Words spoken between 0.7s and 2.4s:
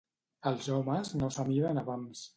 homes no s'amiden a pams.